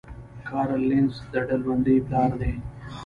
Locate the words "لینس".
0.89-1.15